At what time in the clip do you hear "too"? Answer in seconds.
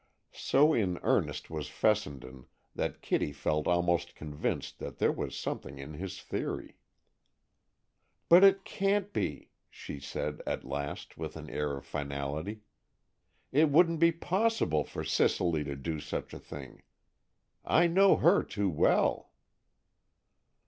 18.41-18.71